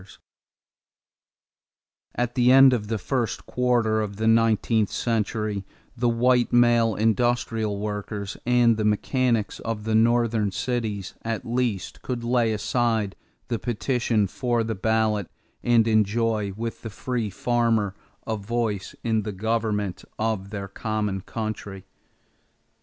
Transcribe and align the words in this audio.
[Illustration: 0.01 0.21
THOMAS 2.17 2.17
DORR 2.17 2.23
AROUSING 2.23 2.23
HIS 2.23 2.23
FOLLOWERS] 2.23 2.27
At 2.27 2.35
the 2.35 2.51
end 2.51 2.73
of 2.73 2.87
the 2.87 2.97
first 3.05 3.45
quarter 3.45 4.01
of 4.01 4.15
the 4.15 4.27
nineteenth 4.27 4.89
century, 4.91 5.65
the 5.95 6.09
white 6.09 6.51
male 6.51 6.95
industrial 6.95 7.79
workers 7.79 8.37
and 8.43 8.77
the 8.77 8.83
mechanics 8.83 9.59
of 9.59 9.83
the 9.83 9.93
Northern 9.93 10.49
cities, 10.51 11.13
at 11.21 11.45
least, 11.45 12.01
could 12.01 12.23
lay 12.23 12.51
aside 12.51 13.15
the 13.47 13.59
petition 13.59 14.25
for 14.25 14.63
the 14.63 14.73
ballot 14.73 15.29
and 15.61 15.87
enjoy 15.87 16.51
with 16.53 16.81
the 16.81 16.89
free 16.89 17.29
farmer 17.29 17.93
a 18.25 18.35
voice 18.37 18.95
in 19.03 19.21
the 19.21 19.31
government 19.31 20.03
of 20.17 20.49
their 20.49 20.67
common 20.67 21.21
country. 21.21 21.85